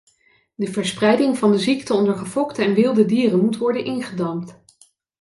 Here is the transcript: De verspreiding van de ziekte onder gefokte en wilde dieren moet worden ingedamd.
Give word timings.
De 0.55 0.71
verspreiding 0.71 1.37
van 1.37 1.51
de 1.51 1.59
ziekte 1.59 1.93
onder 1.93 2.15
gefokte 2.15 2.61
en 2.63 2.73
wilde 2.73 3.05
dieren 3.05 3.39
moet 3.39 3.57
worden 3.57 3.85
ingedamd. 3.85 4.61